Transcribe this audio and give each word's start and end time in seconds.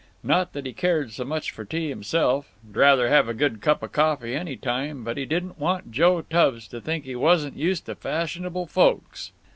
Not 0.23 0.53
that 0.53 0.65
he 0.65 0.73
cared 0.73 1.11
so 1.11 1.23
much 1.25 1.51
for 1.51 1.63
tea 1.63 1.91
itself; 1.91 2.49
'drather 2.67 3.07
have 3.09 3.29
a 3.29 3.35
good 3.35 3.61
cup 3.61 3.83
of 3.83 3.91
coffee, 3.91 4.33
any 4.33 4.55
time; 4.55 5.03
but 5.03 5.15
he 5.15 5.27
didn't 5.27 5.59
want 5.59 5.91
Joe 5.91 6.23
Tubbs 6.23 6.67
to 6.69 6.81
think 6.81 7.05
he 7.05 7.15
wasn't 7.15 7.55
used 7.55 7.85
to 7.85 7.93
fashionable 7.93 8.65
folks." 8.65 9.31